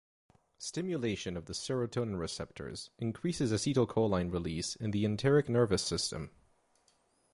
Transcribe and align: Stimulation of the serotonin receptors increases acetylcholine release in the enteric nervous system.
Stimulation 0.57 1.37
of 1.37 1.45
the 1.45 1.53
serotonin 1.53 2.17
receptors 2.17 2.89
increases 2.97 3.51
acetylcholine 3.51 4.33
release 4.33 4.75
in 4.75 4.89
the 4.89 5.05
enteric 5.05 5.47
nervous 5.47 5.83
system. 5.83 6.31